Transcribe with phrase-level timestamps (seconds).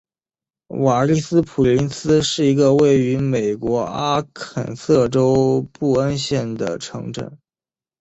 [0.79, 7.37] 瓦利斯普林斯是一个位于美国阿肯色州布恩县的城镇。